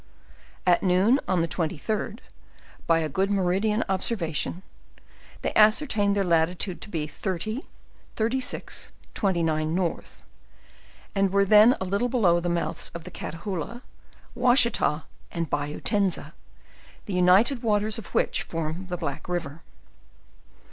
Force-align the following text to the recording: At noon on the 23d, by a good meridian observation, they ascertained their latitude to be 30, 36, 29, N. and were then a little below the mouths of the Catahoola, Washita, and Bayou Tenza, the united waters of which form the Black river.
At 0.65 0.81
noon 0.81 1.19
on 1.27 1.41
the 1.41 1.47
23d, 1.47 2.21
by 2.87 2.97
a 3.01 3.07
good 3.07 3.29
meridian 3.29 3.83
observation, 3.87 4.63
they 5.43 5.53
ascertained 5.53 6.15
their 6.17 6.23
latitude 6.23 6.81
to 6.81 6.89
be 6.89 7.05
30, 7.05 7.61
36, 8.15 8.93
29, 9.13 9.79
N. 9.79 10.01
and 11.13 11.29
were 11.31 11.45
then 11.45 11.77
a 11.79 11.85
little 11.85 12.09
below 12.09 12.39
the 12.39 12.49
mouths 12.49 12.89
of 12.95 13.03
the 13.03 13.11
Catahoola, 13.11 13.83
Washita, 14.33 15.03
and 15.31 15.51
Bayou 15.51 15.79
Tenza, 15.79 16.33
the 17.05 17.13
united 17.13 17.61
waters 17.61 17.99
of 17.99 18.07
which 18.07 18.41
form 18.41 18.87
the 18.87 18.97
Black 18.97 19.29
river. 19.29 19.61